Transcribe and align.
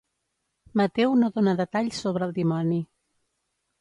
Mateu 0.81 1.13
no 1.23 1.29
dona 1.37 1.55
detalls 1.61 2.01
sobre 2.07 2.27
el 2.29 2.35
dimoni. 2.39 2.81